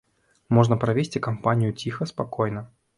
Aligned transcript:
Можна 0.57 0.77
правесці 0.85 1.23
кампанію 1.29 1.71
ціха-спакойна. 1.85 2.69